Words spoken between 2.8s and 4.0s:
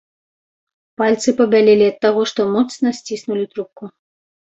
сціснулі трубку.